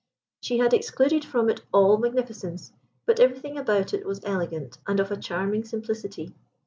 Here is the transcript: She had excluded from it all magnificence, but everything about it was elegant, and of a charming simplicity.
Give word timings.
She 0.41 0.57
had 0.57 0.73
excluded 0.73 1.23
from 1.23 1.47
it 1.47 1.61
all 1.71 1.95
magnificence, 1.99 2.73
but 3.05 3.19
everything 3.19 3.55
about 3.59 3.93
it 3.93 4.03
was 4.03 4.19
elegant, 4.25 4.79
and 4.87 4.99
of 4.99 5.11
a 5.11 5.15
charming 5.15 5.63
simplicity. 5.63 6.33